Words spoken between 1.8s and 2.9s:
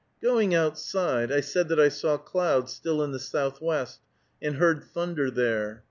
saw clouds